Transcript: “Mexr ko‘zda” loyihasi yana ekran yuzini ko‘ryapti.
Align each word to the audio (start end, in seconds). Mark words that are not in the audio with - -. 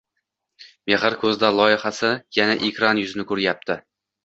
“Mexr 0.91 1.17
ko‘zda” 1.25 1.51
loyihasi 1.59 2.13
yana 2.41 2.57
ekran 2.73 3.05
yuzini 3.05 3.29
ko‘ryapti. 3.35 3.81